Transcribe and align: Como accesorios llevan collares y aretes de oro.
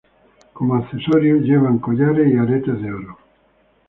Como 0.53 0.73
accesorios 0.77 1.43
llevan 1.43 1.77
collares 1.77 2.27
y 2.33 2.35
aretes 2.35 2.81
de 2.81 2.91
oro. 2.91 3.19